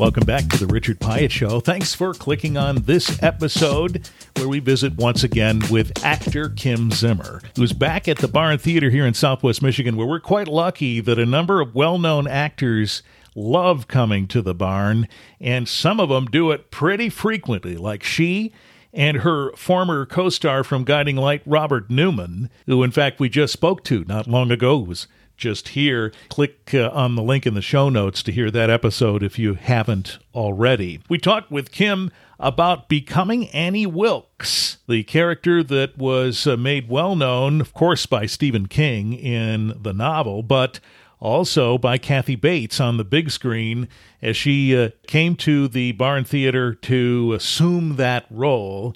Welcome 0.00 0.24
back 0.24 0.48
to 0.48 0.56
the 0.56 0.66
Richard 0.66 0.98
Piet 0.98 1.30
Show. 1.30 1.60
Thanks 1.60 1.94
for 1.94 2.14
clicking 2.14 2.56
on 2.56 2.76
this 2.76 3.22
episode 3.22 4.08
where 4.36 4.48
we 4.48 4.58
visit 4.58 4.96
once 4.96 5.24
again 5.24 5.60
with 5.70 6.02
actor 6.02 6.48
Kim 6.48 6.90
Zimmer, 6.90 7.42
who's 7.54 7.74
back 7.74 8.08
at 8.08 8.16
the 8.16 8.26
Barn 8.26 8.56
Theater 8.56 8.88
here 8.88 9.04
in 9.04 9.12
Southwest 9.12 9.60
Michigan, 9.60 9.98
where 9.98 10.06
we're 10.06 10.18
quite 10.18 10.48
lucky 10.48 11.00
that 11.00 11.18
a 11.18 11.26
number 11.26 11.60
of 11.60 11.74
well 11.74 11.98
known 11.98 12.26
actors 12.26 13.02
love 13.34 13.88
coming 13.88 14.26
to 14.28 14.40
the 14.40 14.54
barn, 14.54 15.06
and 15.38 15.68
some 15.68 16.00
of 16.00 16.08
them 16.08 16.24
do 16.24 16.50
it 16.50 16.70
pretty 16.70 17.10
frequently, 17.10 17.76
like 17.76 18.02
she 18.02 18.54
and 18.94 19.18
her 19.18 19.52
former 19.52 20.06
co 20.06 20.30
star 20.30 20.64
from 20.64 20.84
Guiding 20.84 21.16
Light, 21.16 21.42
Robert 21.44 21.90
Newman, 21.90 22.48
who, 22.64 22.82
in 22.82 22.90
fact, 22.90 23.20
we 23.20 23.28
just 23.28 23.52
spoke 23.52 23.84
to 23.84 24.06
not 24.08 24.26
long 24.26 24.50
ago, 24.50 24.78
was 24.78 25.08
just 25.40 25.70
here. 25.70 26.12
Click 26.28 26.70
uh, 26.72 26.90
on 26.90 27.16
the 27.16 27.22
link 27.22 27.46
in 27.46 27.54
the 27.54 27.62
show 27.62 27.88
notes 27.88 28.22
to 28.22 28.32
hear 28.32 28.50
that 28.50 28.70
episode 28.70 29.22
if 29.22 29.38
you 29.38 29.54
haven't 29.54 30.18
already. 30.34 31.00
We 31.08 31.18
talked 31.18 31.50
with 31.50 31.72
Kim 31.72 32.12
about 32.38 32.88
becoming 32.88 33.48
Annie 33.48 33.86
Wilkes, 33.86 34.78
the 34.88 35.02
character 35.02 35.62
that 35.64 35.98
was 35.98 36.46
uh, 36.46 36.56
made 36.56 36.88
well 36.88 37.16
known, 37.16 37.60
of 37.60 37.74
course, 37.74 38.06
by 38.06 38.26
Stephen 38.26 38.66
King 38.66 39.12
in 39.12 39.74
the 39.80 39.92
novel, 39.92 40.42
but 40.42 40.80
also 41.18 41.76
by 41.76 41.98
Kathy 41.98 42.36
Bates 42.36 42.80
on 42.80 42.96
the 42.96 43.04
big 43.04 43.30
screen 43.30 43.88
as 44.22 44.36
she 44.36 44.76
uh, 44.76 44.90
came 45.06 45.36
to 45.36 45.68
the 45.68 45.92
Barn 45.92 46.24
Theater 46.24 46.74
to 46.74 47.34
assume 47.34 47.96
that 47.96 48.26
role 48.30 48.94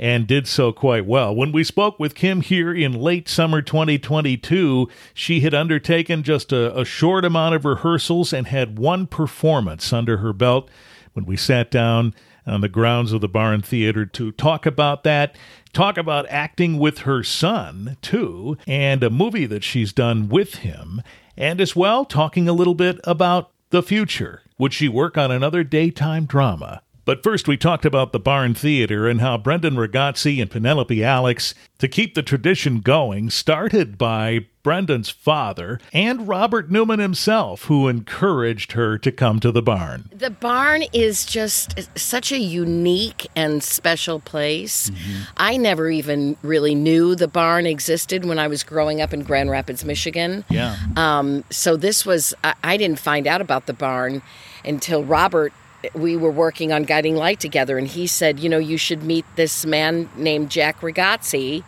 and 0.00 0.26
did 0.26 0.48
so 0.48 0.72
quite 0.72 1.04
well. 1.04 1.36
When 1.36 1.52
we 1.52 1.62
spoke 1.62 2.00
with 2.00 2.14
Kim 2.14 2.40
here 2.40 2.72
in 2.72 2.94
late 2.94 3.28
summer 3.28 3.60
2022, 3.60 4.88
she 5.12 5.40
had 5.40 5.52
undertaken 5.52 6.22
just 6.22 6.52
a, 6.52 6.76
a 6.76 6.86
short 6.86 7.26
amount 7.26 7.54
of 7.54 7.66
rehearsals 7.66 8.32
and 8.32 8.46
had 8.46 8.78
one 8.78 9.06
performance 9.06 9.92
under 9.92 10.16
her 10.16 10.32
belt. 10.32 10.70
When 11.12 11.26
we 11.26 11.36
sat 11.36 11.70
down 11.70 12.14
on 12.46 12.62
the 12.62 12.68
grounds 12.68 13.12
of 13.12 13.20
the 13.20 13.28
Barn 13.28 13.60
Theater 13.60 14.06
to 14.06 14.32
talk 14.32 14.64
about 14.64 15.04
that, 15.04 15.36
talk 15.74 15.98
about 15.98 16.24
acting 16.30 16.78
with 16.78 17.00
her 17.00 17.22
son, 17.22 17.98
too, 18.00 18.56
and 18.66 19.04
a 19.04 19.10
movie 19.10 19.46
that 19.46 19.62
she's 19.62 19.92
done 19.92 20.30
with 20.30 20.56
him, 20.56 21.02
and 21.36 21.60
as 21.60 21.76
well 21.76 22.06
talking 22.06 22.48
a 22.48 22.54
little 22.54 22.74
bit 22.74 22.98
about 23.04 23.50
the 23.68 23.82
future. 23.82 24.42
Would 24.56 24.72
she 24.72 24.88
work 24.88 25.18
on 25.18 25.30
another 25.30 25.62
daytime 25.62 26.24
drama? 26.24 26.80
But 27.10 27.24
first, 27.24 27.48
we 27.48 27.56
talked 27.56 27.84
about 27.84 28.12
the 28.12 28.20
Barn 28.20 28.54
Theater 28.54 29.08
and 29.08 29.20
how 29.20 29.36
Brendan 29.36 29.74
Ragotzy 29.74 30.40
and 30.40 30.48
Penelope 30.48 31.02
Alex, 31.02 31.56
to 31.78 31.88
keep 31.88 32.14
the 32.14 32.22
tradition 32.22 32.78
going, 32.78 33.30
started 33.30 33.98
by 33.98 34.46
Brendan's 34.62 35.10
father 35.10 35.80
and 35.92 36.28
Robert 36.28 36.70
Newman 36.70 37.00
himself, 37.00 37.64
who 37.64 37.88
encouraged 37.88 38.72
her 38.72 38.96
to 38.98 39.10
come 39.10 39.40
to 39.40 39.50
the 39.50 39.60
barn. 39.60 40.08
The 40.12 40.30
barn 40.30 40.84
is 40.92 41.24
just 41.26 41.98
such 41.98 42.30
a 42.30 42.38
unique 42.38 43.26
and 43.34 43.60
special 43.60 44.20
place. 44.20 44.90
Mm-hmm. 44.90 45.22
I 45.36 45.56
never 45.56 45.90
even 45.90 46.36
really 46.42 46.76
knew 46.76 47.16
the 47.16 47.26
barn 47.26 47.66
existed 47.66 48.24
when 48.24 48.38
I 48.38 48.46
was 48.46 48.62
growing 48.62 49.00
up 49.00 49.12
in 49.12 49.24
Grand 49.24 49.50
Rapids, 49.50 49.84
Michigan. 49.84 50.44
Yeah. 50.48 50.76
Um, 50.94 51.42
so 51.50 51.76
this 51.76 52.06
was, 52.06 52.34
I, 52.44 52.54
I 52.62 52.76
didn't 52.76 53.00
find 53.00 53.26
out 53.26 53.40
about 53.40 53.66
the 53.66 53.74
barn 53.74 54.22
until 54.64 55.02
Robert 55.02 55.52
we 55.94 56.16
were 56.16 56.30
working 56.30 56.72
on 56.72 56.82
Guiding 56.82 57.16
Light 57.16 57.40
together, 57.40 57.78
and 57.78 57.86
he 57.86 58.06
said, 58.06 58.38
You 58.38 58.48
know, 58.48 58.58
you 58.58 58.76
should 58.76 59.02
meet 59.02 59.24
this 59.36 59.64
man 59.64 60.08
named 60.16 60.50
Jack 60.50 60.80
Ragotzy, 60.80 61.64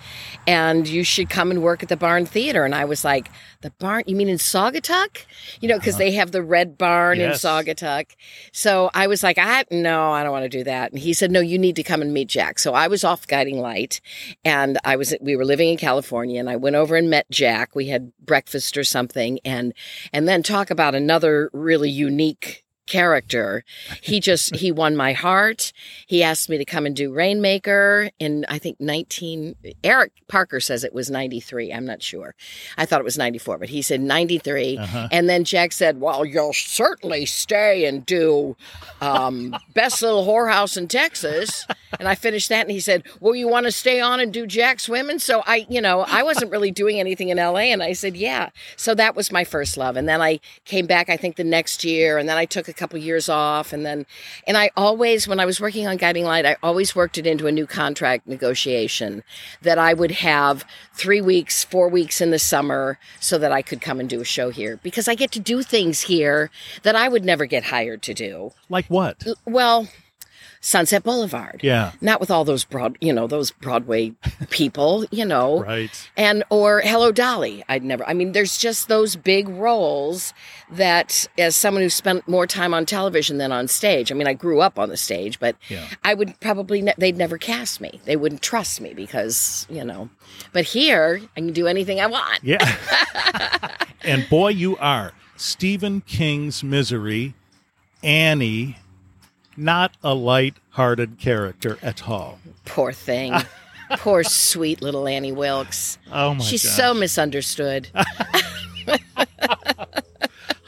and 0.46 0.86
you 0.86 1.04
should 1.04 1.30
come 1.30 1.50
and 1.50 1.62
work 1.62 1.82
at 1.82 1.88
the 1.88 1.96
Barn 1.96 2.26
Theater. 2.26 2.64
And 2.64 2.74
I 2.74 2.84
was 2.84 3.04
like, 3.04 3.30
The 3.62 3.70
barn? 3.70 4.04
You 4.06 4.16
mean 4.16 4.28
in 4.28 4.36
Saugatuck? 4.36 5.24
You 5.60 5.68
know, 5.68 5.78
because 5.78 5.94
uh-huh. 5.94 6.04
they 6.04 6.12
have 6.12 6.32
the 6.32 6.42
Red 6.42 6.76
Barn 6.76 7.18
yes. 7.18 7.42
in 7.42 7.48
Saugatuck. 7.48 8.14
So 8.52 8.90
I 8.94 9.06
was 9.06 9.22
like, 9.22 9.38
I 9.38 9.64
no, 9.70 10.12
I 10.12 10.22
don't 10.22 10.32
want 10.32 10.44
to 10.44 10.48
do 10.48 10.64
that. 10.64 10.92
And 10.92 11.00
he 11.00 11.12
said, 11.12 11.30
No, 11.30 11.40
you 11.40 11.58
need 11.58 11.76
to 11.76 11.82
come 11.82 12.02
and 12.02 12.12
meet 12.12 12.28
Jack. 12.28 12.58
So 12.58 12.74
I 12.74 12.88
was 12.88 13.04
off 13.04 13.26
Guiding 13.26 13.60
Light, 13.60 14.00
and 14.44 14.78
I 14.84 14.96
was 14.96 15.14
we 15.20 15.36
were 15.36 15.44
living 15.44 15.68
in 15.68 15.76
California, 15.76 16.38
and 16.38 16.50
I 16.50 16.56
went 16.56 16.76
over 16.76 16.96
and 16.96 17.08
met 17.08 17.30
Jack. 17.30 17.74
We 17.74 17.88
had 17.88 18.12
breakfast 18.18 18.76
or 18.76 18.84
something, 18.84 19.38
and 19.44 19.72
and 20.12 20.28
then 20.28 20.42
talk 20.42 20.70
about 20.70 20.94
another 20.94 21.48
really 21.52 21.90
unique 21.90 22.64
character. 22.86 23.64
He 24.00 24.20
just 24.20 24.56
he 24.56 24.72
won 24.72 24.96
my 24.96 25.12
heart. 25.12 25.72
He 26.06 26.22
asked 26.22 26.48
me 26.48 26.58
to 26.58 26.64
come 26.64 26.86
and 26.86 26.94
do 26.94 27.12
Rainmaker 27.12 28.10
in 28.18 28.44
I 28.48 28.58
think 28.58 28.80
19 28.80 29.56
Eric 29.84 30.12
Parker 30.28 30.60
says 30.60 30.84
it 30.84 30.94
was 30.94 31.10
93. 31.10 31.72
I'm 31.72 31.84
not 31.84 32.02
sure. 32.02 32.34
I 32.76 32.86
thought 32.86 33.00
it 33.00 33.04
was 33.04 33.18
94, 33.18 33.58
but 33.58 33.68
he 33.68 33.82
said 33.82 34.00
93. 34.00 34.78
Uh-huh. 34.78 35.08
And 35.10 35.28
then 35.28 35.44
Jack 35.44 35.72
said, 35.72 36.00
"Well, 36.00 36.24
you'll 36.24 36.52
certainly 36.52 37.26
stay 37.26 37.86
and 37.86 38.04
do 38.04 38.56
um, 39.00 39.56
Best 39.74 40.02
Little 40.02 40.26
Whorehouse 40.26 40.76
in 40.76 40.88
Texas." 40.88 41.66
And 42.02 42.08
I 42.08 42.16
finished 42.16 42.48
that 42.48 42.62
and 42.62 42.72
he 42.72 42.80
said, 42.80 43.04
"Well, 43.20 43.36
you 43.36 43.46
want 43.46 43.66
to 43.66 43.72
stay 43.72 44.00
on 44.00 44.18
and 44.18 44.32
do 44.32 44.44
Jack's 44.44 44.88
Women?" 44.88 45.20
So 45.20 45.44
I, 45.46 45.66
you 45.68 45.80
know, 45.80 46.00
I 46.00 46.24
wasn't 46.24 46.50
really 46.50 46.72
doing 46.72 46.98
anything 46.98 47.28
in 47.28 47.38
LA 47.38 47.70
and 47.70 47.80
I 47.80 47.92
said, 47.92 48.16
"Yeah." 48.16 48.50
So 48.76 48.92
that 48.96 49.14
was 49.14 49.30
my 49.30 49.44
first 49.44 49.76
love. 49.76 49.96
And 49.96 50.08
then 50.08 50.20
I 50.20 50.40
came 50.64 50.86
back 50.86 51.08
I 51.08 51.16
think 51.16 51.36
the 51.36 51.44
next 51.44 51.84
year 51.84 52.18
and 52.18 52.28
then 52.28 52.36
I 52.36 52.44
took 52.44 52.66
a 52.66 52.72
couple 52.72 52.98
years 52.98 53.28
off 53.28 53.72
and 53.72 53.86
then 53.86 54.04
and 54.48 54.56
I 54.56 54.70
always 54.76 55.28
when 55.28 55.38
I 55.38 55.44
was 55.44 55.60
working 55.60 55.86
on 55.86 55.96
Guiding 55.96 56.24
Light 56.24 56.44
I 56.44 56.56
always 56.60 56.96
worked 56.96 57.18
it 57.18 57.26
into 57.26 57.46
a 57.46 57.52
new 57.52 57.68
contract 57.68 58.26
negotiation 58.26 59.22
that 59.60 59.78
I 59.78 59.94
would 59.94 60.10
have 60.10 60.64
3 60.94 61.20
weeks 61.20 61.62
4 61.62 61.88
weeks 61.88 62.20
in 62.20 62.32
the 62.32 62.38
summer 62.40 62.98
so 63.20 63.38
that 63.38 63.52
I 63.52 63.62
could 63.62 63.80
come 63.80 64.00
and 64.00 64.08
do 64.08 64.20
a 64.20 64.24
show 64.24 64.50
here 64.50 64.80
because 64.82 65.06
I 65.06 65.14
get 65.14 65.30
to 65.32 65.40
do 65.40 65.62
things 65.62 66.02
here 66.02 66.50
that 66.82 66.96
I 66.96 67.08
would 67.08 67.24
never 67.24 67.46
get 67.46 67.64
hired 67.64 68.02
to 68.02 68.14
do 68.14 68.50
like 68.68 68.86
what 68.86 69.24
well 69.44 69.86
Sunset 70.64 71.02
Boulevard. 71.02 71.60
Yeah. 71.64 71.90
Not 72.00 72.20
with 72.20 72.30
all 72.30 72.44
those 72.44 72.64
broad, 72.64 72.96
you 73.00 73.12
know, 73.12 73.26
those 73.26 73.50
Broadway 73.50 74.14
people, 74.50 75.04
you 75.10 75.24
know. 75.24 75.60
right. 75.60 76.10
And 76.16 76.44
or 76.50 76.80
Hello 76.80 77.10
Dolly. 77.10 77.64
I'd 77.68 77.82
never 77.82 78.06
I 78.08 78.14
mean 78.14 78.30
there's 78.30 78.56
just 78.56 78.86
those 78.86 79.16
big 79.16 79.48
roles 79.48 80.32
that 80.70 81.26
as 81.36 81.56
someone 81.56 81.82
who 81.82 81.90
spent 81.90 82.28
more 82.28 82.46
time 82.46 82.72
on 82.74 82.86
television 82.86 83.38
than 83.38 83.50
on 83.50 83.66
stage. 83.66 84.12
I 84.12 84.14
mean 84.14 84.28
I 84.28 84.34
grew 84.34 84.60
up 84.60 84.78
on 84.78 84.88
the 84.88 84.96
stage, 84.96 85.40
but 85.40 85.56
yeah. 85.68 85.84
I 86.04 86.14
would 86.14 86.38
probably 86.38 86.80
ne- 86.80 86.94
they'd 86.96 87.16
never 87.16 87.38
cast 87.38 87.80
me. 87.80 88.00
They 88.04 88.14
wouldn't 88.14 88.40
trust 88.42 88.80
me 88.80 88.94
because, 88.94 89.66
you 89.68 89.84
know. 89.84 90.10
But 90.52 90.64
here 90.64 91.20
I 91.36 91.40
can 91.40 91.52
do 91.52 91.66
anything 91.66 92.00
I 92.00 92.06
want. 92.06 92.38
Yeah. 92.44 92.64
and 94.04 94.28
boy 94.30 94.50
you 94.50 94.76
are. 94.76 95.12
Stephen 95.36 96.02
King's 96.02 96.62
Misery, 96.62 97.34
Annie 98.04 98.76
not 99.56 99.96
a 100.02 100.14
light-hearted 100.14 101.18
character 101.18 101.78
at 101.82 102.08
all. 102.08 102.38
Poor 102.64 102.92
thing. 102.92 103.34
Poor 103.98 104.24
sweet 104.24 104.80
little 104.80 105.06
Annie 105.06 105.32
Wilkes. 105.32 105.98
Oh 106.10 106.34
my 106.34 106.42
She's 106.44 106.64
gosh. 106.64 106.76
so 106.76 106.94
misunderstood. 106.94 107.88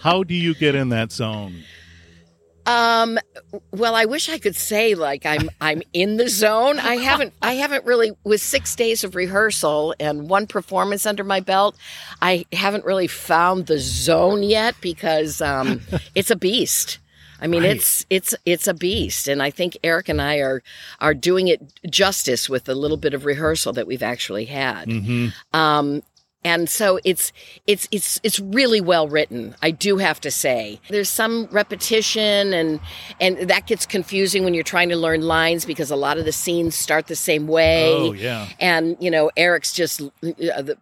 How 0.01 0.23
do 0.23 0.35
you 0.35 0.55
get 0.55 0.75
in 0.75 0.91
that 0.91 1.11
zone? 1.13 1.63
Um 2.67 3.19
well 3.73 3.95
I 3.95 4.07
wish 4.07 4.31
I 4.31 4.39
could 4.39 4.57
say 4.57 4.95
like 4.95 5.27
I'm 5.27 5.51
I'm 5.61 5.83
in 5.93 6.17
the 6.17 6.29
zone. 6.29 6.79
I 6.79 6.97
haven't 6.97 7.33
I 7.43 7.55
haven't 7.55 7.85
really 7.85 8.13
with 8.25 8.41
6 8.43 8.77
days 8.77 9.05
of 9.05 9.15
rehearsal 9.15 9.95
and 10.01 10.29
one 10.31 10.47
performance 10.47 11.05
under 11.07 11.25
my 11.25 11.41
belt, 11.41 11.77
I 12.23 12.47
haven't 12.53 12.85
really 12.85 13.07
found 13.07 13.67
the 13.67 13.79
zone 13.79 14.43
yet 14.43 14.75
because 14.81 15.41
um 15.43 15.81
it's 16.15 16.31
a 16.31 16.37
beast. 16.37 16.99
I 17.41 17.47
mean, 17.47 17.63
right. 17.63 17.77
it's 17.77 18.07
it's 18.11 18.35
it's 18.45 18.67
a 18.67 18.75
beast, 18.75 19.29
and 19.29 19.43
I 19.43 19.51
think 19.51 19.77
Eric 19.83 20.09
and 20.09 20.21
I 20.21 20.37
are 20.37 20.63
are 21.01 21.15
doing 21.15 21.49
it 21.49 21.61
justice 21.91 22.49
with 22.49 22.65
the 22.65 22.75
little 22.75 22.97
bit 22.97 23.15
of 23.15 23.25
rehearsal 23.25 23.73
that 23.75 23.87
we've 23.87 24.03
actually 24.03 24.47
had. 24.47 24.89
Mm-hmm. 24.89 25.57
Um, 25.57 26.03
and 26.45 26.69
so 26.69 26.99
it's 27.05 27.33
it's 27.67 27.89
it's 27.91 28.21
it's 28.23 28.41
really 28.41 28.81
well 28.81 29.09
written 29.09 29.55
i 29.63 29.71
do 29.71 29.99
have 29.99 30.21
to 30.21 30.31
say. 30.31 30.81
There's 30.89 31.09
some 31.09 31.47
repetition 31.51 32.53
and 32.53 32.81
and 33.21 33.37
that 33.49 33.67
gets 33.67 33.87
confusing 33.87 34.45
when 34.45 34.55
you're 34.55 34.65
trying 34.65 34.89
to 34.89 34.97
learn 34.97 35.23
lines 35.23 35.65
because 35.65 35.91
a 35.91 35.97
lot 35.97 36.19
of 36.19 36.25
the 36.25 36.33
scenes 36.33 36.75
start 36.75 37.07
the 37.07 37.17
same 37.17 37.47
way. 37.47 37.93
Oh 37.93 38.13
yeah. 38.13 38.49
And 38.61 38.97
you 39.01 39.11
know 39.11 39.31
eric's 39.37 39.73
just 39.73 40.01
uh, 40.01 40.09
the 40.23 40.79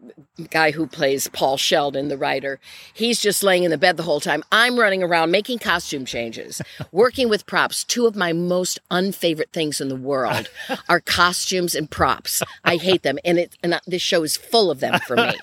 guy 0.50 0.70
who 0.70 0.86
plays 0.86 1.28
paul 1.28 1.56
sheldon 1.56 2.08
the 2.08 2.16
writer 2.16 2.58
he's 2.94 3.20
just 3.20 3.42
laying 3.42 3.64
in 3.64 3.70
the 3.70 3.78
bed 3.78 3.96
the 3.96 4.02
whole 4.02 4.20
time. 4.20 4.42
I'm 4.50 4.78
running 4.78 5.02
around 5.02 5.30
making 5.30 5.58
costume 5.58 6.04
changes 6.04 6.62
working 6.92 7.28
with 7.28 7.46
props. 7.46 7.84
Two 7.84 8.06
of 8.06 8.16
my 8.16 8.32
most 8.32 8.80
unfavorite 8.90 9.52
things 9.52 9.80
in 9.80 9.88
the 9.88 9.96
world 9.96 10.48
are 10.88 11.00
costumes 11.00 11.74
and 11.74 11.90
props. 11.90 12.42
I 12.64 12.76
hate 12.76 13.02
them. 13.02 13.18
And 13.24 13.38
it 13.38 13.56
and 13.62 13.80
this 13.86 14.02
show 14.02 14.22
is 14.22 14.36
full 14.36 14.70
of 14.70 14.80
them 14.80 14.98
for 15.06 15.16
me 15.16 15.34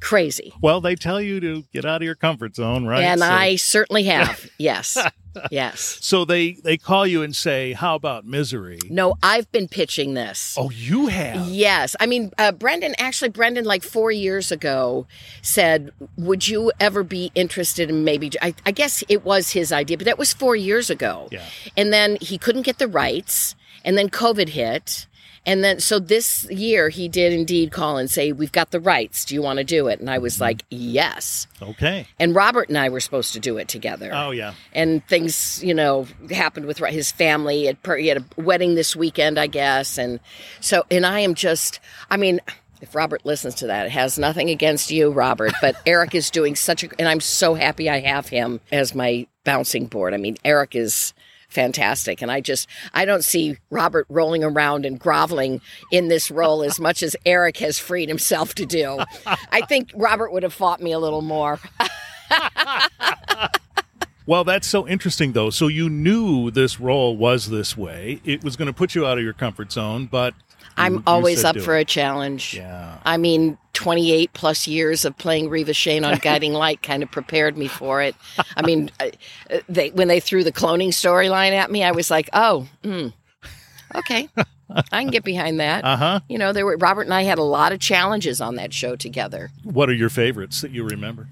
crazy. 0.00 0.52
Well, 0.60 0.80
they 0.80 0.94
tell 0.94 1.20
you 1.20 1.40
to 1.40 1.64
get 1.72 1.84
out 1.84 1.96
of 1.96 2.02
your 2.02 2.14
comfort 2.14 2.54
zone, 2.56 2.86
right? 2.86 3.02
And 3.02 3.20
So- 3.20 3.26
I 3.26 3.56
certainly 3.56 4.04
have. 4.04 4.48
yes. 4.58 4.96
Yes. 5.50 5.98
So 6.00 6.24
they 6.24 6.52
they 6.52 6.76
call 6.76 7.08
you 7.08 7.22
and 7.24 7.34
say, 7.34 7.72
"How 7.72 7.96
about 7.96 8.24
Misery?" 8.24 8.78
No, 8.88 9.16
I've 9.20 9.50
been 9.50 9.66
pitching 9.66 10.14
this. 10.14 10.54
Oh, 10.56 10.70
you 10.70 11.08
have. 11.08 11.48
Yes. 11.48 11.96
I 11.98 12.06
mean, 12.06 12.30
uh, 12.38 12.52
Brendan, 12.52 12.94
actually, 12.98 13.30
Brendan, 13.30 13.64
like 13.64 13.82
four 13.82 14.12
years 14.12 14.52
ago, 14.52 15.08
said, 15.42 15.90
Would 16.16 16.46
you 16.46 16.70
ever 16.78 17.02
be 17.02 17.32
interested 17.34 17.90
in 17.90 18.04
maybe? 18.04 18.30
I, 18.40 18.54
I 18.64 18.70
guess 18.70 19.02
it 19.08 19.24
was 19.24 19.50
his 19.50 19.72
idea, 19.72 19.96
but 19.98 20.04
that 20.04 20.18
was 20.18 20.32
four 20.32 20.54
years 20.54 20.88
ago. 20.88 21.26
Yeah. 21.32 21.42
And 21.76 21.92
then 21.92 22.16
he 22.20 22.38
couldn't 22.38 22.62
get 22.62 22.78
the 22.78 22.86
rights, 22.86 23.56
and 23.84 23.98
then 23.98 24.10
COVID 24.10 24.50
hit. 24.50 25.08
And 25.46 25.62
then, 25.62 25.80
so 25.80 25.98
this 25.98 26.50
year, 26.50 26.88
he 26.88 27.08
did 27.08 27.32
indeed 27.32 27.70
call 27.70 27.98
and 27.98 28.10
say, 28.10 28.32
We've 28.32 28.52
got 28.52 28.70
the 28.70 28.80
rights. 28.80 29.24
Do 29.24 29.34
you 29.34 29.42
want 29.42 29.58
to 29.58 29.64
do 29.64 29.88
it? 29.88 30.00
And 30.00 30.08
I 30.08 30.18
was 30.18 30.34
mm-hmm. 30.34 30.44
like, 30.44 30.64
Yes. 30.70 31.46
Okay. 31.60 32.06
And 32.18 32.34
Robert 32.34 32.68
and 32.68 32.78
I 32.78 32.88
were 32.88 33.00
supposed 33.00 33.32
to 33.34 33.40
do 33.40 33.58
it 33.58 33.68
together 33.68 34.10
Oh 34.12 34.30
yeah. 34.30 34.54
and 34.72 35.06
things 35.06 35.62
you 35.62 35.74
know 35.74 36.06
happened 36.30 36.66
with 36.66 36.78
his 36.78 37.12
family 37.12 37.60
he 37.60 37.64
had, 37.66 37.78
he 37.98 38.08
had 38.08 38.18
a 38.18 38.40
wedding 38.40 38.74
this 38.74 38.96
weekend 38.96 39.38
i 39.38 39.46
guess 39.46 39.98
and 39.98 40.20
so 40.60 40.84
and 40.90 41.06
i 41.06 41.20
am 41.20 41.34
just 41.34 41.80
i 42.10 42.16
mean 42.16 42.40
if 42.80 42.94
robert 42.94 43.24
listens 43.24 43.54
to 43.54 43.66
that 43.66 43.86
it 43.86 43.92
has 43.92 44.18
nothing 44.18 44.50
against 44.50 44.90
you 44.90 45.10
robert 45.10 45.52
but 45.60 45.76
eric 45.86 46.14
is 46.14 46.30
doing 46.30 46.54
such 46.56 46.84
a 46.84 46.88
and 46.98 47.08
i'm 47.08 47.20
so 47.20 47.54
happy 47.54 47.88
i 47.88 48.00
have 48.00 48.28
him 48.28 48.60
as 48.72 48.94
my 48.94 49.26
bouncing 49.44 49.86
board 49.86 50.14
i 50.14 50.16
mean 50.16 50.36
eric 50.44 50.74
is 50.74 51.12
fantastic 51.54 52.20
and 52.20 52.30
i 52.32 52.40
just 52.40 52.68
i 52.92 53.04
don't 53.04 53.24
see 53.24 53.56
robert 53.70 54.06
rolling 54.08 54.42
around 54.42 54.84
and 54.84 54.98
groveling 54.98 55.60
in 55.92 56.08
this 56.08 56.30
role 56.30 56.62
as 56.62 56.80
much 56.80 57.02
as 57.02 57.14
eric 57.24 57.58
has 57.58 57.78
freed 57.78 58.08
himself 58.08 58.54
to 58.54 58.66
do 58.66 58.98
i 59.52 59.60
think 59.62 59.90
robert 59.94 60.32
would 60.32 60.42
have 60.42 60.52
fought 60.52 60.80
me 60.82 60.90
a 60.92 60.98
little 60.98 61.22
more 61.22 61.60
Well, 64.26 64.42
that's 64.42 64.66
so 64.66 64.88
interesting, 64.88 65.32
though. 65.32 65.50
So 65.50 65.68
you 65.68 65.90
knew 65.90 66.50
this 66.50 66.80
role 66.80 67.14
was 67.14 67.50
this 67.50 67.76
way. 67.76 68.22
It 68.24 68.42
was 68.42 68.56
going 68.56 68.68
to 68.68 68.72
put 68.72 68.94
you 68.94 69.06
out 69.06 69.18
of 69.18 69.24
your 69.24 69.34
comfort 69.34 69.70
zone, 69.70 70.06
but 70.06 70.32
i'm 70.76 70.94
you 70.94 71.02
always 71.06 71.44
up 71.44 71.58
for 71.58 71.76
it. 71.76 71.82
a 71.82 71.84
challenge 71.84 72.54
Yeah. 72.54 72.98
I 73.04 73.16
mean, 73.16 73.58
28 73.74 74.32
plus 74.32 74.66
years 74.66 75.04
of 75.04 75.16
playing 75.18 75.48
Reva 75.50 75.72
Shayne 75.74 76.04
on 76.04 76.16
Guiding 76.22 76.52
Light 76.52 76.82
kind 76.82 77.02
of 77.02 77.10
prepared 77.10 77.58
me 77.58 77.66
for 77.68 78.00
it. 78.02 78.14
I 78.56 78.62
mean, 78.62 78.90
I- 79.00 79.12
they, 79.68 79.90
when 79.90 80.08
they 80.08 80.20
threw 80.20 80.44
the 80.44 80.52
cloning 80.52 80.88
storyline 80.88 81.50
at 81.52 81.70
me, 81.70 81.82
I 81.82 81.90
was 81.90 82.10
like, 82.10 82.30
oh, 82.32 82.66
mm, 82.82 83.12
okay, 83.96 84.28
I 84.70 84.82
can 85.02 85.08
get 85.08 85.24
behind 85.24 85.60
that. 85.60 85.84
Uh 85.84 85.96
huh. 85.96 86.20
You 86.28 86.38
know, 86.38 86.52
there 86.52 86.64
were 86.64 86.76
Robert 86.76 87.02
and 87.02 87.12
I 87.14 87.22
had 87.22 87.38
a 87.38 87.42
lot 87.42 87.72
of 87.72 87.80
challenges 87.80 88.40
on 88.40 88.54
that 88.56 88.72
show 88.72 88.96
together. 88.96 89.50
What 89.64 89.88
are 89.90 89.94
your 89.94 90.08
favorites 90.08 90.60
that 90.62 90.70
you 90.70 90.84
remember? 90.84 91.28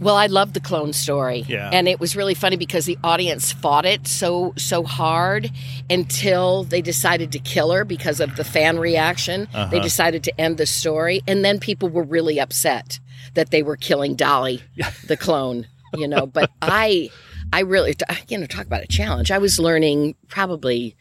Well, 0.00 0.14
I 0.16 0.26
loved 0.26 0.54
the 0.54 0.60
clone 0.60 0.92
story. 0.92 1.44
Yeah. 1.48 1.70
And 1.72 1.88
it 1.88 1.98
was 1.98 2.14
really 2.14 2.34
funny 2.34 2.56
because 2.56 2.86
the 2.86 2.96
audience 3.02 3.52
fought 3.52 3.84
it 3.84 4.06
so 4.06 4.52
so 4.56 4.84
hard 4.84 5.50
until 5.90 6.64
they 6.64 6.80
decided 6.80 7.32
to 7.32 7.38
kill 7.38 7.72
her 7.72 7.84
because 7.84 8.20
of 8.20 8.36
the 8.36 8.44
fan 8.44 8.78
reaction. 8.78 9.48
They 9.52 9.58
Uh-huh. 9.58 9.80
decided 9.80 10.22
to 10.24 10.40
end 10.40 10.56
the 10.58 10.66
story 10.66 11.22
and 11.26 11.44
then 11.44 11.58
people 11.58 11.88
were 11.88 12.04
really 12.04 12.38
upset 12.38 13.00
that 13.34 13.50
they 13.50 13.62
were 13.62 13.76
killing 13.76 14.14
Dolly, 14.14 14.62
the 15.06 15.16
clone, 15.16 15.66
you 15.96 16.06
know, 16.08 16.26
but 16.26 16.50
I 16.62 17.10
I 17.52 17.60
really 17.60 17.94
you 18.28 18.38
know 18.38 18.46
talk 18.46 18.66
about 18.66 18.82
a 18.82 18.86
challenge. 18.86 19.30
I 19.30 19.38
was 19.38 19.58
learning 19.58 20.14
probably 20.28 20.94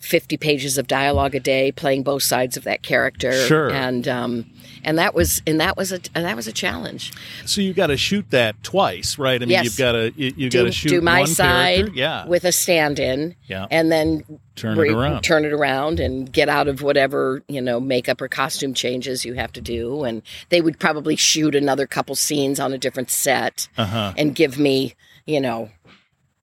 50 0.00 0.36
pages 0.38 0.78
of 0.78 0.86
dialogue 0.88 1.34
a 1.34 1.40
day 1.40 1.70
playing 1.70 2.02
both 2.02 2.22
sides 2.22 2.56
of 2.56 2.64
that 2.64 2.82
character 2.82 3.32
Sure. 3.46 3.70
and 3.70 4.08
um 4.08 4.46
and 4.82 4.98
that 4.98 5.14
was 5.14 5.42
and 5.46 5.60
that 5.60 5.76
was 5.76 5.92
a 5.92 6.00
and 6.14 6.24
that 6.24 6.34
was 6.36 6.46
a 6.46 6.52
challenge. 6.52 7.12
So 7.44 7.60
you've 7.60 7.76
got 7.76 7.88
to 7.88 7.98
shoot 7.98 8.24
that 8.30 8.62
twice, 8.62 9.18
right? 9.18 9.36
I 9.36 9.44
mean, 9.44 9.50
Yes. 9.50 9.64
you've 9.64 9.76
got 9.76 9.92
to 9.92 10.12
you, 10.16 10.32
you 10.36 10.50
got 10.50 10.62
to 10.62 10.72
shoot 10.72 10.88
do 10.88 11.00
my 11.02 11.20
one 11.20 11.26
side 11.28 11.76
character. 11.76 11.98
yeah, 11.98 12.26
with 12.26 12.44
a 12.44 12.52
stand-in 12.52 13.36
yeah, 13.46 13.66
and 13.70 13.92
then 13.92 14.22
turn 14.56 14.78
re- 14.78 14.88
it 14.88 14.94
around. 14.94 15.22
turn 15.22 15.44
it 15.44 15.52
around 15.52 16.00
and 16.00 16.32
get 16.32 16.48
out 16.48 16.66
of 16.66 16.80
whatever 16.80 17.42
you 17.46 17.60
know 17.60 17.78
makeup 17.78 18.22
or 18.22 18.28
costume 18.28 18.72
changes 18.72 19.24
you 19.26 19.34
have 19.34 19.52
to 19.52 19.60
do 19.60 20.02
and 20.04 20.22
they 20.48 20.62
would 20.62 20.78
probably 20.80 21.14
shoot 21.16 21.54
another 21.54 21.86
couple 21.86 22.14
scenes 22.14 22.58
on 22.58 22.72
a 22.72 22.78
different 22.78 23.10
set 23.10 23.68
Uh 23.76 23.84
huh. 23.84 24.12
and 24.16 24.34
give 24.34 24.58
me 24.58 24.94
you 25.26 25.40
know 25.42 25.68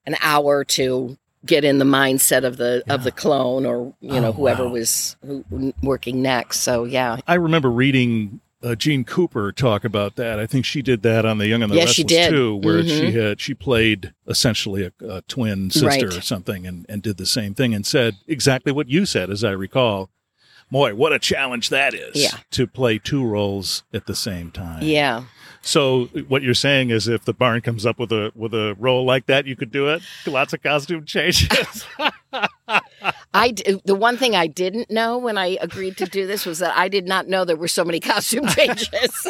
an 0.05 0.15
hour 0.21 0.63
to 0.63 1.17
get 1.45 1.63
in 1.63 1.77
the 1.77 1.85
mindset 1.85 2.43
of 2.43 2.57
the 2.57 2.83
of 2.89 3.03
the 3.03 3.11
clone 3.11 3.65
or 3.65 3.93
you 4.01 4.19
know 4.19 4.29
Oh, 4.29 4.31
whoever 4.33 4.65
wow. 4.65 4.71
was 4.73 5.15
who, 5.25 5.73
working 5.83 6.21
next 6.21 6.61
so 6.61 6.83
yeah 6.83 7.17
I 7.27 7.35
remember 7.35 7.69
reading 7.69 8.41
uh, 8.63 8.73
Jeanne 8.73 9.03
Cooper 9.03 9.51
talk 9.51 9.85
about 9.85 10.15
that. 10.15 10.39
I 10.39 10.47
think 10.47 10.65
she 10.65 10.81
did 10.81 11.03
that 11.03 11.27
on 11.27 11.37
The 11.37 11.45
Young 11.45 11.61
and 11.61 11.71
the 11.71 11.75
Yes, 11.75 11.91
she 11.91 12.01
Restless 12.01 12.25
did. 12.25 12.29
too, 12.31 12.55
where 12.55 12.83
she 12.83 13.01
Mhm. 13.11 13.13
had 13.27 13.39
she 13.39 13.53
played 13.53 14.13
essentially 14.27 14.83
a, 14.83 14.91
a 15.07 15.21
twin 15.21 15.69
sister 15.69 15.87
Right. 15.87 16.03
or 16.03 16.21
something, 16.21 16.65
and 16.65 16.83
and 16.89 17.03
did 17.03 17.17
the 17.17 17.27
same 17.27 17.53
thing 17.53 17.75
and 17.75 17.85
said 17.85 18.15
exactly 18.27 18.71
what 18.71 18.89
you 18.89 19.05
said, 19.05 19.29
as 19.29 19.43
I 19.43 19.51
recall. 19.51 20.09
Boy, 20.71 20.95
what 20.95 21.13
a 21.13 21.19
challenge 21.19 21.69
that 21.69 21.93
is! 21.93 22.15
Yeah. 22.15 22.39
to 22.51 22.65
play 22.65 22.97
two 22.97 23.23
roles 23.23 23.83
at 23.93 24.07
the 24.07 24.15
same 24.15 24.49
time. 24.49 24.81
yeah 24.81 25.25
So 25.67 26.05
what 26.29 26.43
you're 26.43 26.53
saying 26.53 26.91
is, 26.91 27.09
if 27.09 27.25
the 27.25 27.33
barn 27.33 27.59
comes 27.59 27.85
up 27.85 27.99
with 27.99 28.13
a 28.13 28.31
with 28.35 28.53
a 28.53 28.73
role 28.79 29.03
like 29.03 29.25
that, 29.25 29.45
you 29.45 29.57
could 29.57 29.69
do 29.69 29.89
it. 29.89 30.01
Lots 30.25 30.53
of 30.53 30.63
costume 30.63 31.03
changes. 31.03 31.85
I 33.33 33.51
d- 33.51 33.81
the 33.85 33.95
one 33.95 34.17
thing 34.17 34.35
I 34.35 34.47
didn't 34.47 34.89
know 34.89 35.17
when 35.17 35.37
I 35.37 35.57
agreed 35.61 35.97
to 35.97 36.05
do 36.05 36.27
this 36.27 36.45
was 36.45 36.59
that 36.59 36.75
I 36.75 36.87
did 36.87 37.07
not 37.07 37.27
know 37.27 37.45
there 37.45 37.55
were 37.55 37.67
so 37.67 37.85
many 37.85 37.99
costume 37.99 38.47
changes. 38.49 39.27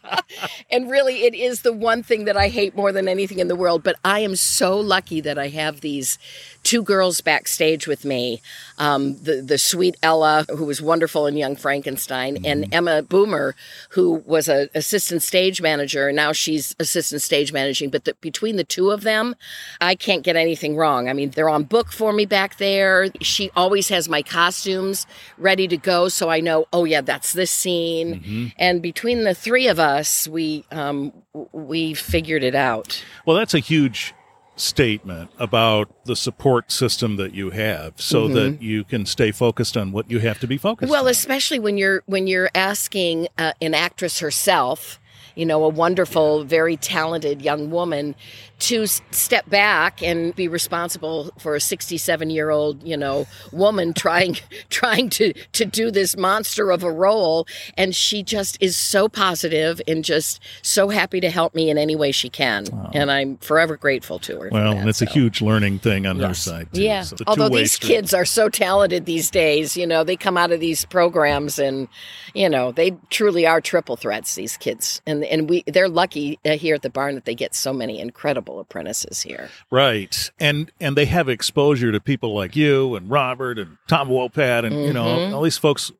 and 0.70 0.90
really, 0.90 1.24
it 1.24 1.34
is 1.34 1.62
the 1.62 1.72
one 1.72 2.02
thing 2.02 2.24
that 2.24 2.36
I 2.36 2.48
hate 2.48 2.74
more 2.74 2.92
than 2.92 3.08
anything 3.08 3.38
in 3.38 3.48
the 3.48 3.56
world. 3.56 3.82
But 3.82 3.96
I 4.04 4.20
am 4.20 4.36
so 4.36 4.78
lucky 4.78 5.20
that 5.20 5.38
I 5.38 5.48
have 5.48 5.80
these 5.80 6.18
two 6.62 6.82
girls 6.82 7.20
backstage 7.20 7.86
with 7.86 8.04
me. 8.04 8.40
Um, 8.78 9.22
the 9.22 9.42
the 9.42 9.58
sweet 9.58 9.96
Ella, 10.02 10.44
who 10.48 10.64
was 10.64 10.82
wonderful 10.82 11.26
in 11.26 11.36
Young 11.36 11.56
Frankenstein, 11.56 12.44
and 12.44 12.72
Emma 12.72 13.02
Boomer, 13.02 13.54
who 13.90 14.22
was 14.26 14.48
an 14.48 14.68
assistant 14.74 15.22
stage 15.22 15.62
manager, 15.62 16.08
and 16.08 16.16
now 16.16 16.32
she's 16.32 16.74
assistant 16.80 17.22
stage 17.22 17.52
managing. 17.52 17.90
But 17.90 18.04
the, 18.04 18.14
between 18.20 18.56
the 18.56 18.64
two 18.64 18.90
of 18.90 19.02
them, 19.02 19.36
I 19.80 19.94
can't 19.94 20.22
get 20.22 20.36
anything 20.36 20.76
wrong. 20.76 21.08
I 21.08 21.12
mean, 21.12 21.30
they're 21.30 21.48
on 21.48 21.64
book 21.64 21.92
for 21.92 22.12
me 22.12 22.24
back 22.24 22.41
there. 22.56 23.08
She 23.20 23.50
always 23.56 23.88
has 23.88 24.08
my 24.08 24.22
costumes 24.22 25.06
ready 25.38 25.66
to 25.68 25.76
go, 25.76 26.08
so 26.08 26.28
I 26.28 26.40
know. 26.40 26.66
Oh 26.72 26.84
yeah, 26.84 27.00
that's 27.00 27.32
this 27.32 27.50
scene. 27.50 28.52
And 28.58 28.82
between 28.82 29.24
the 29.24 29.34
three 29.34 29.66
of 29.68 29.78
us, 29.78 30.28
we 30.28 30.64
um, 30.70 31.12
we 31.52 31.94
figured 31.94 32.42
it 32.42 32.54
out. 32.54 33.02
Well, 33.26 33.36
that's 33.36 33.54
a 33.54 33.58
huge 33.58 34.14
statement 34.54 35.30
about 35.38 35.88
the 36.04 36.14
support 36.14 36.70
system 36.70 37.16
that 37.16 37.34
you 37.34 37.50
have 37.50 37.94
so 38.00 38.28
that 38.28 38.60
you 38.60 38.84
can 38.84 39.06
stay 39.06 39.32
focused 39.32 39.78
on 39.78 39.92
what 39.92 40.10
you 40.10 40.18
have 40.20 40.38
to 40.38 40.46
be 40.46 40.58
focused 40.58 40.90
Well, 40.90 41.06
on. 41.06 41.10
especially 41.10 41.58
when 41.58 41.78
you're 41.78 42.02
when 42.06 42.26
you're 42.26 42.50
asking 42.54 43.28
uh, 43.38 43.52
an 43.62 43.72
actress 43.74 44.18
herself, 44.18 45.00
you 45.34 45.46
know, 45.46 45.64
a 45.64 45.68
wonderful, 45.68 46.44
very 46.44 46.76
talented 46.76 47.42
young 47.42 47.70
woman 47.70 48.14
to 48.60 48.82
s- 48.84 49.00
step 49.10 49.48
back 49.50 50.02
and 50.02 50.34
be 50.36 50.46
responsible 50.46 51.32
for 51.38 51.56
a 51.56 51.60
67 51.60 52.30
year 52.30 52.50
old, 52.50 52.80
you 52.86 52.96
know, 52.96 53.26
woman 53.50 53.92
trying 53.94 54.36
trying 54.70 55.08
to 55.10 55.32
to 55.52 55.64
do 55.64 55.90
this 55.90 56.16
monster 56.16 56.70
of 56.70 56.82
a 56.84 56.90
role, 56.92 57.46
and 57.76 57.94
she 57.94 58.22
just 58.22 58.56
is 58.60 58.76
so 58.76 59.08
positive 59.08 59.80
and 59.88 60.04
just 60.04 60.40
so 60.62 60.88
happy 60.88 61.20
to 61.20 61.30
help 61.30 61.54
me 61.54 61.70
in 61.70 61.78
any 61.78 61.96
way 61.96 62.12
she 62.12 62.28
can, 62.28 62.66
and 62.94 63.10
I'm 63.10 63.36
forever 63.38 63.76
grateful 63.76 64.18
to 64.20 64.38
her. 64.40 64.48
well, 64.52 64.72
that, 64.72 64.80
and 64.80 64.88
it's 64.88 65.02
a 65.02 65.06
huge 65.10 65.40
learning 65.42 65.78
thing 65.80 66.06
on 66.06 66.18
her 66.20 66.34
side. 66.34 66.68
Too. 66.72 66.82
Yeah. 66.82 67.02
So 67.02 67.16
Although 67.26 67.48
these 67.48 67.72
street. 67.72 67.88
kids 67.88 68.14
are 68.14 68.24
so 68.24 68.48
talented 68.48 69.06
these 69.06 69.30
days, 69.30 69.76
you 69.76 69.86
know, 69.86 70.04
they 70.04 70.16
come 70.16 70.36
out 70.36 70.52
of 70.52 70.60
these 70.60 70.84
programs 70.84 71.58
and, 71.58 71.88
you 72.34 72.48
know, 72.48 72.72
they 72.72 72.92
truly 73.10 73.46
are 73.46 73.60
triple 73.60 73.96
threats. 73.96 74.34
These 74.34 74.56
kids, 74.56 75.00
and 75.06 75.21
and 75.24 75.48
we 75.48 75.62
they're 75.66 75.88
lucky 75.88 76.38
uh, 76.44 76.52
here 76.52 76.74
at 76.74 76.82
the 76.82 76.90
barn 76.90 77.14
that 77.14 77.24
they 77.24 77.34
get 77.34 77.54
so 77.54 77.72
many 77.72 78.00
incredible 78.00 78.60
apprentices 78.60 79.22
here. 79.22 79.48
Right. 79.70 80.30
And 80.40 80.70
and 80.80 80.96
they 80.96 81.06
have 81.06 81.28
exposure 81.28 81.92
to 81.92 82.00
people 82.00 82.34
like 82.34 82.54
you 82.56 82.94
and 82.96 83.08
Robert 83.10 83.58
and 83.58 83.78
Tom 83.88 84.08
Wopat 84.08 84.64
and 84.64 84.74
you 84.84 84.92
know 84.92 85.04
Mhm. 85.04 85.32
all 85.34 85.42
these 85.42 85.58
folks 85.58 85.92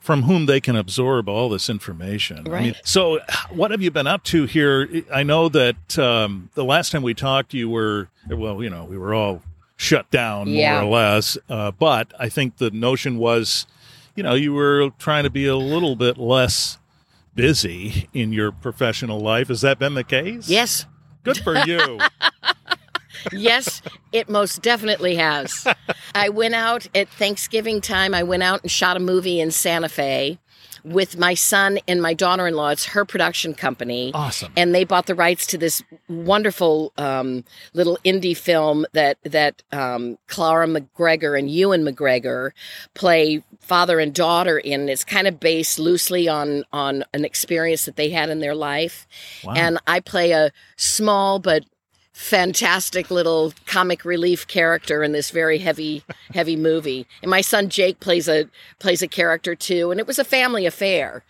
from 0.00 0.22
whom 0.22 0.46
they 0.46 0.60
can 0.60 0.76
absorb 0.76 1.28
all 1.28 1.48
this 1.48 1.68
information. 1.68 2.38
I 2.38 2.42
mean, 2.42 2.52
Right. 2.52 2.76
so 2.84 3.18
what 3.50 3.70
have 3.72 3.82
you 3.82 3.90
been 3.90 4.06
up 4.06 4.22
to 4.24 4.44
here? 4.44 4.88
I 5.12 5.22
know 5.22 5.48
that 5.50 5.98
um, 5.98 6.50
the 6.54 6.64
last 6.64 6.92
time 6.92 7.02
we 7.02 7.14
talked 7.14 7.52
you 7.52 7.68
were 7.68 8.08
well, 8.28 8.62
you 8.62 8.70
know, 8.70 8.84
we 8.84 8.96
were 8.96 9.12
all 9.12 9.42
shut 9.76 10.10
down 10.10 10.48
Yeah. 10.48 10.80
more 10.80 10.82
or 10.90 10.92
less. 10.94 11.36
Uh, 11.48 11.70
but 11.72 12.12
I 12.18 12.28
think 12.28 12.56
the 12.56 12.70
notion 12.70 13.18
was, 13.18 13.66
you 14.16 14.22
know, 14.22 14.34
you 14.34 14.52
were 14.54 14.90
trying 14.98 15.24
to 15.24 15.30
be 15.30 15.46
a 15.46 15.56
little 15.56 15.94
bit 15.94 16.16
less 16.18 16.78
busy 17.38 18.08
in 18.12 18.32
your 18.32 18.52
professional 18.52 19.20
life. 19.20 19.48
Has 19.48 19.60
that 19.62 19.78
been 19.78 19.94
the 19.94 20.04
case? 20.04 20.48
Yes, 20.48 20.84
Good 21.24 21.38
for 21.38 21.56
you. 21.66 21.98
yes, 23.32 23.82
it 24.12 24.28
most 24.28 24.62
definitely 24.62 25.16
has. 25.16 25.66
I 26.14 26.30
went 26.30 26.54
out 26.54 26.88
at 26.94 27.08
Thanksgiving 27.08 27.80
time. 27.80 28.14
I 28.14 28.22
went 28.22 28.42
out 28.42 28.62
and 28.62 28.70
shot 28.70 28.96
a 28.96 29.00
movie 29.00 29.40
in 29.40 29.50
Santa 29.50 29.88
Fe. 29.88 30.38
With 30.84 31.16
my 31.18 31.34
son 31.34 31.78
and 31.88 32.00
my 32.02 32.14
daughter-in-law. 32.14 32.68
It's 32.70 32.86
her 32.86 33.04
production 33.04 33.54
company. 33.54 34.12
Awesome. 34.14 34.52
And 34.56 34.74
they 34.74 34.84
bought 34.84 35.06
the 35.06 35.14
rights 35.14 35.46
to 35.48 35.58
this 35.58 35.82
wonderful 36.08 36.92
um, 36.98 37.44
little 37.74 37.98
indie 38.04 38.36
film 38.36 38.86
that 38.92 39.18
that 39.24 39.62
um, 39.72 40.18
Clara 40.26 40.66
McGregor 40.66 41.38
and 41.38 41.50
Ewan 41.50 41.82
McGregor 41.84 42.50
play 42.94 43.42
father 43.60 43.98
and 43.98 44.14
daughter 44.14 44.58
in. 44.58 44.88
It's 44.88 45.04
kind 45.04 45.26
of 45.26 45.40
based 45.40 45.78
loosely 45.78 46.28
on 46.28 46.64
on 46.72 47.04
an 47.14 47.24
experience 47.24 47.84
that 47.84 47.96
they 47.96 48.10
had 48.10 48.30
in 48.30 48.40
their 48.40 48.54
life, 48.54 49.06
Wow. 49.44 49.54
and 49.56 49.78
I 49.86 50.00
play 50.00 50.32
a 50.32 50.52
small 50.76 51.38
but 51.38 51.64
fantastic 52.18 53.12
little 53.12 53.52
comic 53.64 54.04
relief 54.04 54.44
character 54.48 55.04
in 55.04 55.12
this 55.12 55.30
very 55.30 55.56
heavy 55.58 56.02
heavy 56.34 56.56
movie 56.56 57.06
and 57.22 57.30
my 57.30 57.40
son 57.40 57.68
Jake 57.68 58.00
plays 58.00 58.26
a 58.28 58.48
plays 58.80 59.02
a 59.02 59.06
character 59.08 59.54
too 59.54 59.92
and 59.92 60.00
it 60.00 60.06
was 60.08 60.18
a 60.18 60.24
family 60.24 60.66
affair 60.66 61.22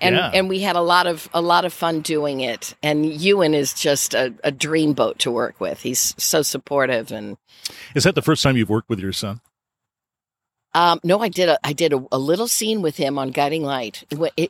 and 0.00 0.14
Yeah. 0.14 0.30
and 0.32 0.48
we 0.48 0.60
had 0.60 0.76
a 0.76 0.80
lot 0.82 1.08
of 1.08 1.28
a 1.34 1.40
lot 1.42 1.64
of 1.64 1.72
fun 1.72 2.00
doing 2.00 2.40
it 2.42 2.76
and 2.80 3.04
Ewan 3.04 3.54
is 3.54 3.74
just 3.74 4.14
a, 4.14 4.26
a 4.44 4.52
dreamboat 4.52 5.18
to 5.18 5.32
work 5.32 5.60
with 5.60 5.80
he's 5.82 6.14
so 6.16 6.42
supportive 6.42 7.10
and 7.10 7.36
Is 7.96 8.04
that 8.04 8.14
the 8.14 8.22
first 8.22 8.44
time 8.44 8.56
you've 8.56 8.70
worked 8.70 8.88
with 8.88 9.00
your 9.00 9.12
son? 9.12 9.40
um, 10.74 11.00
no 11.02 11.18
I 11.20 11.28
did 11.28 11.48
a 11.48 11.58
I 11.64 11.72
did 11.72 11.92
a, 11.92 12.04
a 12.12 12.18
little 12.18 12.48
scene 12.48 12.82
with 12.82 12.96
him 12.98 13.18
on 13.18 13.30
Guiding 13.30 13.62
Light 13.64 14.04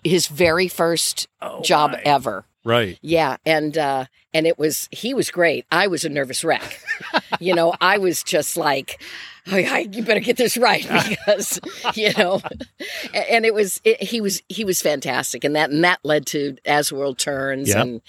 his 0.04 0.26
very 0.28 0.68
first 0.68 1.26
Oh, 1.40 1.62
job 1.62 1.92
my. 1.92 2.00
ever 2.04 2.44
Right. 2.66 2.98
Yeah, 3.00 3.36
and 3.46 3.78
uh 3.78 4.06
and 4.34 4.44
it 4.46 4.58
was 4.58 4.88
he 4.90 5.14
was 5.14 5.30
great. 5.30 5.64
I 5.70 5.86
was 5.86 6.04
a 6.04 6.08
nervous 6.08 6.42
wreck. 6.42 6.80
you 7.40 7.54
know, 7.54 7.72
I 7.80 7.98
was 7.98 8.24
just 8.24 8.56
like, 8.56 9.00
oh, 9.52 9.56
yeah, 9.56 9.78
you 9.78 10.02
better 10.02 10.18
get 10.20 10.36
this 10.36 10.56
right 10.56 10.82
because 11.08 11.60
you 11.94 12.12
know, 12.18 12.42
and 13.30 13.46
it 13.46 13.54
was 13.54 13.80
it, 13.84 14.02
he 14.02 14.20
was 14.20 14.42
he 14.48 14.64
was 14.64 14.82
fantastic, 14.82 15.44
and 15.44 15.54
that 15.54 15.70
and 15.70 15.84
that 15.84 16.00
led 16.02 16.26
to 16.26 16.56
As 16.66 16.92
World 16.92 17.18
Turns, 17.18 17.68
Yep. 17.68 17.76
and 17.76 18.00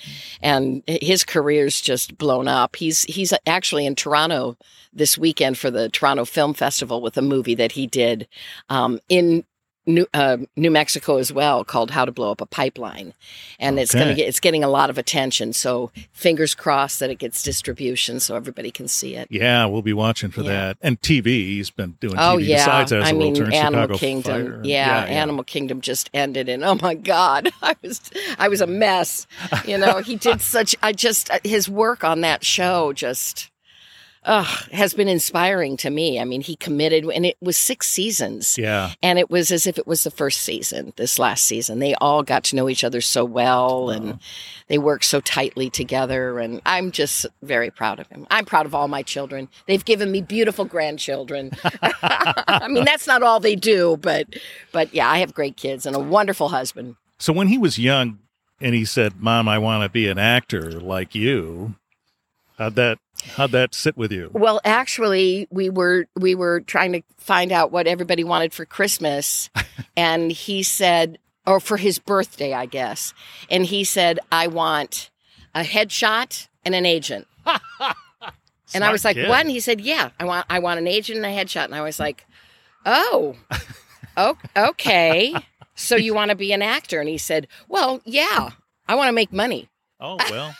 and 0.41 0.83
his 0.87 1.23
career's 1.23 1.79
just 1.79 2.17
blown 2.17 2.47
up. 2.47 2.75
He's 2.77 3.03
he's 3.03 3.33
actually 3.45 3.85
in 3.85 3.93
Toronto 3.95 4.57
this 4.91 5.19
weekend 5.19 5.59
for 5.59 5.69
the 5.69 5.87
Toronto 5.89 6.25
Film 6.25 6.55
Festival 6.55 6.99
with 6.99 7.15
a 7.15 7.21
movie 7.21 7.55
that 7.55 7.73
he 7.73 7.85
did 7.85 8.27
um, 8.69 8.99
in. 9.07 9.45
New, 9.88 10.06
uh, 10.13 10.38
New 10.58 10.70
Mexico 10.70 11.17
as 11.17 11.32
well, 11.32 11.63
called 11.63 11.91
"How 11.91 12.03
to 12.06 12.12
Blow 12.12 12.29
Up 12.32 12.41
a 12.41 12.46
Pipeline," 12.46 13.13
and 13.60 13.79
it's 13.79 13.94
going 13.96 14.10
to 14.10 14.13
get 14.13 14.27
it's 14.27 14.39
getting 14.41 14.63
a 14.63 14.67
lot 14.67 14.89
of 14.89 14.98
attention. 14.98 15.53
So 15.53 15.91
fingers 16.12 16.53
crossed 16.53 17.00
that 17.00 17.10
it 17.10 17.15
gets 17.15 17.41
distribution 17.41 18.20
so 18.20 18.36
everybody 18.36 18.70
can 18.70 18.88
see 18.89 19.15
it. 19.15 19.27
Yeah, 19.32 19.65
we'll 19.65 19.82
be 19.82 19.94
watching 19.94 20.29
for 20.29 20.41
Yeah. 20.41 20.50
that. 20.50 20.77
And 20.82 21.01
TV, 21.01 21.25
he's 21.25 21.70
been 21.70 21.91
doing 22.01 22.15
Oh 22.17 22.38
yeah, 22.38 22.58
besides 22.58 22.91
as 22.91 23.06
I 23.06 23.13
mean 23.13 23.34
turns. 23.34 23.53
Animal 23.56 23.84
Chicago 23.84 23.98
Kingdom. 23.98 24.46
Fire. 24.48 24.62
Yeah, 24.63 25.03
Animal 25.06 25.44
Kingdom 25.46 25.79
just 25.82 26.10
ended, 26.13 26.50
and 26.50 26.63
oh 26.63 26.75
my 26.82 26.94
God, 26.94 27.50
I 27.62 27.75
was 27.82 28.01
I 28.38 28.50
was 28.50 28.60
a 28.62 28.67
mess. 28.67 29.25
You 29.65 29.77
know, 29.77 30.00
he 30.00 30.17
did 30.17 30.41
such. 30.53 30.75
I 30.84 30.91
just 30.91 31.29
his 31.46 31.70
work 31.70 32.03
on 32.03 32.22
that 32.22 32.44
show 32.44 32.91
just. 32.94 33.50
Uh, 34.27 34.43
has 34.74 34.93
been 34.93 35.07
inspiring 35.07 35.77
to 35.77 35.89
me. 35.89 36.19
I 36.19 36.25
mean, 36.25 36.41
he 36.41 36.57
committed, 36.57 37.05
and 37.05 37.25
it 37.25 37.38
was 37.39 37.55
six 37.55 37.88
seasons. 37.88 38.57
Yeah. 38.57 38.91
And 39.01 39.17
it 39.17 39.29
was 39.29 39.51
as 39.51 39.65
if 39.65 39.77
it 39.77 39.88
was 39.88 40.03
the 40.03 40.12
first 40.12 40.41
season, 40.41 40.91
this 40.98 41.17
last 41.17 41.46
season. 41.46 41.79
They 41.79 41.96
all 41.96 42.24
got 42.24 42.43
to 42.46 42.57
know 42.57 42.67
each 42.67 42.84
other 42.84 43.00
so 43.00 43.24
well 43.24 43.89
and 43.89 44.19
they 44.67 44.77
worked 44.77 45.05
so 45.05 45.22
tightly 45.22 45.69
together. 45.69 46.39
And 46.39 46.62
I'm 46.65 46.91
just 46.91 47.25
very 47.41 47.72
proud 47.72 48.01
of 48.01 48.07
him. 48.10 48.27
I'm 48.29 48.43
proud 48.43 48.65
of 48.65 48.75
all 48.75 48.89
my 48.89 49.01
children. 49.01 49.48
They've 49.65 49.86
given 49.86 50.12
me 50.12 50.22
beautiful 50.22 50.65
grandchildren. 50.65 51.51
I 51.81 52.67
mean, 52.69 52.84
that's 52.84 53.07
not 53.07 53.24
all 53.24 53.39
they 53.39 53.55
do, 53.55 53.96
but, 53.96 54.36
but 54.74 54.93
yeah, 54.93 55.10
I 55.10 55.19
have 55.19 55.34
great 55.34 55.55
kids 55.55 55.86
and 55.86 55.96
a 55.96 56.00
wonderful 56.00 56.50
husband. 56.50 56.98
So 57.17 57.31
when 57.31 57.48
he 57.48 57.57
was 57.57 57.79
young 57.79 58.19
and 58.60 58.75
he 58.75 58.86
said, 58.86 59.22
"Mom, 59.22 59.48
I 59.48 59.57
want 59.57 59.84
to 59.84 59.89
be 59.89 60.07
an 60.07 60.19
actor 60.19 60.72
like 60.72 61.15
you," 61.15 61.75
how'd 62.57 62.75
that 62.75 62.99
how'd 63.35 63.51
that 63.51 63.73
sit 63.73 63.97
with 63.97 64.11
you? 64.11 64.29
Well, 64.33 64.59
actually, 64.63 65.47
we 65.49 65.69
were 65.69 66.07
we 66.15 66.35
were 66.35 66.61
trying 66.61 66.93
to 66.93 67.01
find 67.17 67.51
out 67.51 67.71
what 67.71 67.87
everybody 67.87 68.23
wanted 68.23 68.53
for 68.53 68.65
Christmas, 68.65 69.49
and 69.97 70.31
he 70.31 70.63
said, 70.63 71.19
or 71.45 71.59
for 71.59 71.77
his 71.77 71.99
birthday, 71.99 72.53
I 72.53 72.65
guess, 72.65 73.13
and 73.49 73.65
he 73.65 73.83
said, 73.83 74.19
"I 74.31 74.47
want 74.47 75.09
a 75.55 75.61
headshot 75.61 76.47
and 76.65 76.75
an 76.75 76.85
agent." 76.85 77.27
and 78.73 78.83
I 78.83 78.91
was 78.91 79.05
like, 79.05 79.15
kid. 79.15 79.29
"What?" 79.29 79.41
And 79.41 79.49
he 79.49 79.59
said, 79.59 79.81
"Yeah, 79.81 80.09
I 80.19 80.25
want 80.25 80.45
I 80.49 80.59
want 80.59 80.79
an 80.79 80.87
agent 80.87 81.17
and 81.17 81.25
a 81.25 81.29
headshot." 81.29 81.65
And 81.65 81.75
I 81.75 81.81
was 81.81 81.99
like, 81.99 82.25
"Oh, 82.85 83.35
okay. 84.57 85.33
So 85.75 85.95
you 85.95 86.13
want 86.13 86.29
to 86.29 86.35
be 86.35 86.51
an 86.53 86.61
actor?" 86.61 86.99
And 86.99 87.09
he 87.09 87.17
said, 87.17 87.47
"Well, 87.67 88.01
yeah, 88.03 88.49
I 88.87 88.95
want 88.95 89.07
to 89.09 89.13
make 89.13 89.31
money." 89.31 89.69
Oh 89.99 90.17
well, 90.29 90.55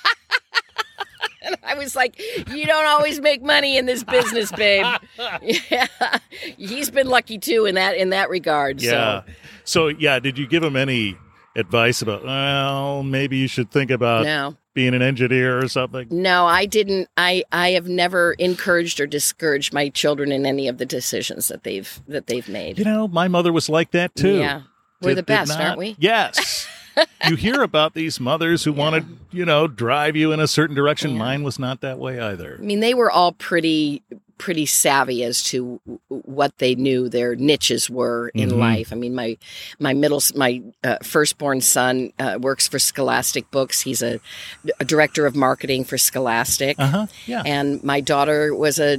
And 1.48 1.58
I 1.64 1.74
was 1.76 1.96
like, 1.96 2.20
"You 2.54 2.66
don't 2.66 2.86
always 2.86 3.20
make 3.20 3.42
money 3.42 3.78
in 3.78 3.86
this 3.88 4.04
business, 4.04 4.52
babe." 4.52 4.86
yeah, 5.42 5.88
he's 6.58 6.90
been 6.92 7.08
lucky 7.08 7.38
too 7.40 7.66
in 7.66 7.76
that 7.76 7.98
in 7.98 8.10
that 8.12 8.30
regard. 8.30 8.82
yeah. 8.82 9.24
So 9.24 9.34
So 9.64 9.88
yeah, 9.88 10.20
did 10.20 10.38
you 10.38 10.48
give 10.48 10.62
him 10.64 10.76
any 10.76 11.18
advice 11.56 12.02
about? 12.02 12.24
Well, 12.24 13.04
maybe 13.04 13.38
you 13.38 13.48
should 13.48 13.72
think 13.72 13.90
about 13.92 14.26
no, 14.26 14.56
being 14.74 14.94
an 14.94 15.02
engineer 15.02 15.58
or 15.58 15.68
something. 15.68 16.08
no, 16.12 16.46
I 16.46 16.66
didn't. 16.66 17.10
I 17.18 17.44
I 17.52 17.72
have 17.72 17.88
never 17.88 18.34
encouraged 18.34 19.00
or 19.00 19.08
discouraged 19.08 19.74
my 19.74 19.90
children 19.90 20.32
in 20.32 20.46
any 20.46 20.68
of 20.68 20.78
the 20.78 20.86
decisions 20.86 21.48
that 21.50 21.64
they've 21.64 22.02
that 22.08 22.28
they've 22.28 22.48
made. 22.48 22.78
You 22.80 22.86
know, 22.86 23.08
my 23.08 23.28
mother 23.28 23.52
was 23.52 23.70
like 23.70 23.92
that 23.92 24.16
too. 24.16 24.38
Yeah, 24.40 24.62
we're 25.02 25.10
Did- 25.10 25.18
the 25.20 25.24
best, 25.24 25.60
aren't 25.60 25.78
we? 25.80 25.96
Yes. 26.00 26.57
You 27.28 27.36
hear 27.36 27.62
about 27.62 27.94
these 27.94 28.20
mothers 28.20 28.64
who 28.64 28.74
want 28.74 28.96
to, 28.96 29.38
you 29.38 29.46
know, 29.46 29.68
drive 29.68 30.16
you 30.16 30.32
in 30.32 30.40
a 30.40 30.48
certain 30.48 30.76
direction. 30.76 31.12
Yeah. 31.12 31.18
Mine 31.20 31.44
was 31.44 31.60
not 31.60 31.82
that 31.82 32.00
way 32.00 32.20
either. 32.20 32.58
I 32.60 32.64
mean, 32.64 32.80
they 32.80 32.94
were 32.94 33.12
all 33.12 33.32
pretty 33.32 34.02
pretty 34.40 34.68
savvy 34.68 35.24
as 35.24 35.42
to 35.42 35.82
what 36.10 36.56
they 36.60 36.76
knew 36.76 37.10
their 37.10 37.36
niches 37.36 37.90
were 37.90 38.30
in 38.36 38.52
Mhm. 38.52 38.60
life. 38.60 38.94
I 38.94 38.96
mean, 38.96 39.16
my 39.16 39.36
my 39.80 39.96
middle 39.96 40.22
my 40.36 40.62
uh, 40.84 40.98
firstborn 41.02 41.60
son 41.62 42.14
uh, 42.20 42.38
works 42.40 42.68
for 42.68 42.78
Scholastic 42.78 43.50
Books. 43.50 43.82
He's 43.82 44.04
a, 44.04 44.20
a 44.80 44.86
director 44.86 45.26
of 45.26 45.36
marketing 45.36 45.86
for 45.86 45.98
Scholastic. 45.98 46.78
Uh 46.80 46.86
huh. 46.88 47.08
Yeah. 47.26 47.42
And 47.48 47.84
my 47.84 48.00
daughter 48.00 48.54
was 48.54 48.78
a 48.80 48.98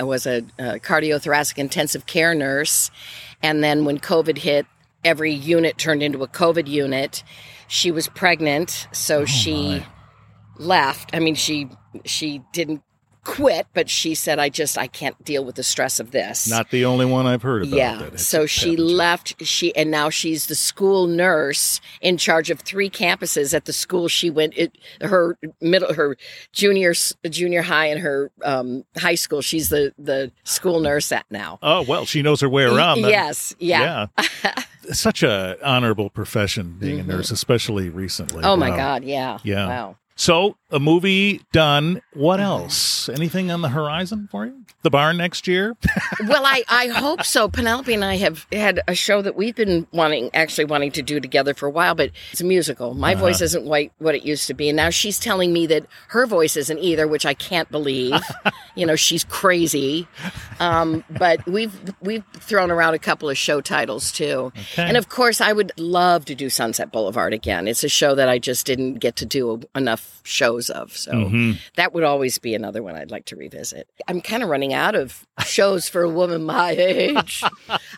was 0.00 0.26
a 0.26 0.38
uh, 0.58 0.78
cardiothoracic 0.82 1.58
intensive 1.58 2.06
care 2.06 2.34
nurse, 2.34 2.90
and 3.44 3.62
then 3.62 3.84
when 3.84 3.98
COVID 4.00 4.38
hit, 4.38 4.66
every 5.04 5.32
unit 5.32 5.78
turned 5.78 6.02
into 6.02 6.22
a 6.22 6.28
COVID 6.28 6.66
unit. 6.68 7.22
She 7.68 7.90
was 7.90 8.08
pregnant, 8.08 8.88
so 8.92 9.24
she 9.24 9.52
Oh, 9.54 9.68
my. 9.78 9.86
left. 10.58 11.10
I 11.14 11.20
mean, 11.20 11.34
she 11.34 11.68
she 12.04 12.42
didn't 12.52 12.82
quit, 13.22 13.66
but 13.74 13.88
she 13.90 14.14
said, 14.14 14.38
"I 14.38 14.48
just 14.48 14.78
I 14.78 14.86
can't 14.86 15.22
deal 15.24 15.44
with 15.44 15.54
the 15.54 15.62
stress 15.62 16.00
of 16.00 16.10
this." 16.10 16.48
Not 16.48 16.70
the 16.70 16.84
only 16.86 17.04
one 17.06 17.26
I've 17.26 17.42
heard 17.42 17.62
about. 17.64 17.76
yeah. 17.76 18.16
So 18.16 18.46
she 18.46 18.70
happened 18.70 18.88
left. 18.88 19.44
She 19.46 19.74
and 19.76 19.90
now 19.90 20.08
she's 20.10 20.46
the 20.46 20.54
school 20.54 21.06
nurse 21.06 21.80
in 22.00 22.16
charge 22.16 22.50
of 22.50 22.60
three 22.60 22.90
campuses 22.90 23.52
at 23.54 23.66
the 23.66 23.72
school 23.72 24.08
she 24.08 24.30
went. 24.30 24.54
It, 24.56 24.76
her 25.00 25.38
middle, 25.60 25.92
her 25.94 26.16
junior 26.52 26.94
junior 27.28 27.62
high 27.62 27.86
and 27.86 28.00
her 28.00 28.30
um, 28.42 28.84
high 28.96 29.14
school. 29.16 29.42
She's 29.42 29.68
the 29.68 29.92
the 29.98 30.32
school 30.44 30.80
nurse 30.80 31.12
at 31.12 31.26
now. 31.30 31.58
Oh 31.62 31.82
well, 31.82 32.04
she 32.06 32.22
knows 32.22 32.40
her 32.40 32.48
way 32.48 32.64
around. 32.64 33.02
then. 33.02 33.10
yes. 33.10 33.54
Yeah. 33.58 34.06
Yeah. 34.44 34.54
Such 34.92 35.22
a 35.22 35.56
honorable 35.62 36.10
profession 36.10 36.76
being 36.78 37.00
a 37.00 37.02
nurse, 37.04 37.30
especially 37.30 37.88
recently. 37.88 38.38
Mm-hmm. 38.42 38.46
Oh 38.50 38.56
my 38.56 38.70
God. 38.70 39.04
Yeah. 39.04 39.38
Yeah. 39.44 39.66
Wow. 39.68 39.96
So 40.16 40.56
a 40.70 40.78
movie 40.78 41.40
done. 41.52 42.02
What 42.12 42.40
Mm-hmm. 42.40 42.44
else? 42.44 43.08
Anything 43.08 43.50
on 43.50 43.62
the 43.62 43.70
horizon 43.70 44.28
for 44.30 44.44
you? 44.46 44.54
The 44.82 44.90
barn 44.90 45.16
next 45.18 45.46
year? 45.46 45.76
well, 46.26 46.42
I, 46.44 46.62
I 46.68 46.88
hope 46.88 47.22
so. 47.24 47.48
Penelope 47.48 47.92
and 47.92 48.04
I 48.04 48.16
have 48.16 48.46
had 48.52 48.80
a 48.88 48.94
show 48.94 49.20
that 49.22 49.34
we've 49.36 49.54
been 49.54 49.86
wanting, 49.92 50.30
actually 50.34 50.64
wanting 50.66 50.90
to 50.92 51.02
do 51.02 51.20
together 51.20 51.52
for 51.54 51.66
a 51.66 51.70
while, 51.70 51.94
but 51.94 52.10
it's 52.32 52.40
a 52.40 52.44
musical. 52.44 52.92
My 52.94 53.12
Uh-huh. 53.12 53.20
voice 53.26 53.40
isn't 53.42 53.66
quite 53.66 53.92
what 53.98 54.14
it 54.14 54.24
used 54.24 54.46
to 54.48 54.54
be. 54.54 54.68
And 54.70 54.76
now 54.76 54.88
she's 54.90 55.18
telling 55.18 55.52
me 55.52 55.66
that 55.68 55.86
her 56.08 56.26
voice 56.26 56.56
isn't 56.56 56.78
either, 56.78 57.06
which 57.08 57.24
I 57.26 57.34
can't 57.34 57.70
believe. 57.70 58.14
you 58.80 58.86
know, 58.86 58.96
she's 58.96 59.24
crazy. 59.24 60.08
Um, 60.58 61.04
but 61.10 61.44
we've, 61.46 61.78
we've 62.00 62.24
thrown 62.34 62.70
around 62.70 62.94
a 62.94 62.98
couple 62.98 63.28
of 63.30 63.36
show 63.38 63.60
titles 63.60 64.10
too. 64.12 64.52
Okay. 64.72 64.82
And 64.84 64.96
of 64.96 65.08
course, 65.08 65.40
I 65.40 65.52
would 65.52 65.72
love 65.78 66.24
to 66.26 66.34
do 66.34 66.50
Sunset 66.50 66.90
Boulevard 66.92 67.32
again. 67.32 67.68
It's 67.68 67.84
a 67.84 67.88
show 67.88 68.14
that 68.14 68.28
I 68.28 68.38
just 68.38 68.66
didn't 68.66 68.94
get 68.94 69.16
to 69.16 69.26
do 69.26 69.62
enough 69.74 70.20
shows 70.24 70.68
of. 70.70 70.96
So 70.96 71.12
Mhm. 71.12 71.58
that 71.76 71.92
would 71.94 72.04
always 72.04 72.38
be 72.38 72.54
another 72.54 72.82
one 72.82 72.94
I'd 72.96 73.10
like 73.10 73.26
to 73.26 73.36
revisit. 73.36 73.88
I'm 74.08 74.20
kind 74.20 74.42
of 74.42 74.48
running 74.48 74.72
out 74.74 74.94
of 74.94 75.26
shows 75.44 75.88
for 75.88 76.02
a 76.02 76.08
woman 76.10 76.42
my 76.44 76.70
age. 76.72 77.42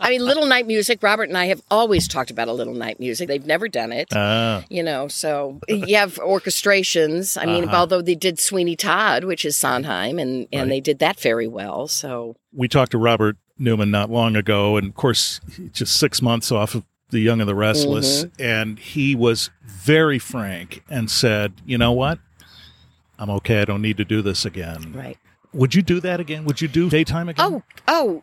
I 0.00 0.10
mean, 0.10 0.24
Little 0.24 0.46
Night 0.46 0.66
Music, 0.66 1.02
Robert 1.02 1.28
and 1.28 1.38
I 1.38 1.46
have 1.46 1.62
always 1.70 2.08
talked 2.08 2.30
about 2.30 2.48
a 2.48 2.52
Little 2.52 2.74
Night 2.74 2.98
Music. 3.00 3.28
They've 3.28 3.44
never 3.46 3.68
done 3.68 3.92
it. 3.92 4.08
Ah, 4.14 4.64
you 4.70 4.82
know, 4.82 5.08
so 5.08 5.60
you 5.68 5.96
have 5.96 6.14
orchestrations. 6.16 7.40
I 7.40 7.46
mean, 7.46 7.64
Uh-huh. 7.64 7.76
although 7.76 8.02
they 8.02 8.14
did 8.14 8.38
Sweeney 8.40 8.76
Todd, 8.76 9.24
which 9.24 9.44
is 9.44 9.56
Sondheim, 9.56 10.18
and, 10.18 10.48
and. 10.52 10.71
They 10.72 10.80
did 10.80 10.98
that 11.00 11.20
very 11.20 11.46
well. 11.46 11.86
So, 11.86 12.36
we 12.52 12.68
talked 12.68 12.92
to 12.92 12.98
Robert 12.98 13.36
Newman 13.58 13.90
not 13.90 14.10
long 14.10 14.36
ago, 14.36 14.76
and 14.76 14.88
of 14.88 14.94
course, 14.94 15.40
just 15.72 15.96
six 15.96 16.22
months 16.22 16.50
off 16.50 16.74
of 16.74 16.84
The 17.10 17.20
Young 17.20 17.40
and 17.40 17.48
the 17.48 17.54
Restless, 17.54 18.24
mm-hmm. 18.24 18.42
and 18.42 18.78
he 18.78 19.14
was 19.14 19.50
very 19.64 20.18
frank 20.18 20.82
and 20.88 21.10
said, 21.10 21.54
"You 21.64 21.78
know 21.78 21.92
what? 21.92 22.18
I'm 23.18 23.30
okay. 23.30 23.60
I 23.60 23.64
don't 23.64 23.82
need 23.82 23.98
to 23.98 24.04
do 24.04 24.22
this 24.22 24.44
again." 24.44 24.92
Right. 24.92 25.18
Would 25.52 25.74
you 25.74 25.82
do 25.82 26.00
that 26.00 26.18
again? 26.18 26.44
Would 26.44 26.60
you 26.60 26.68
do 26.68 26.88
daytime 26.88 27.28
again? 27.28 27.46
Oh, 27.46 27.62
oh, 27.86 28.22